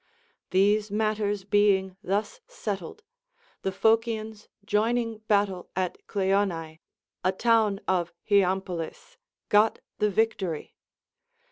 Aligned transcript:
These 0.49 0.89
matters 0.89 1.43
being 1.43 1.95
thus 2.01 2.41
settled, 2.47 3.03
the 3.61 3.71
Phocians 3.71 4.47
joining 4.65 5.19
battle 5.27 5.69
at 5.75 5.99
Cleonae, 6.07 6.79
a 7.23 7.31
town 7.31 7.79
of 7.87 8.11
Hyampolis, 8.27 9.17
got 9.49 9.77
the 9.99 10.09
victory. 10.09 10.73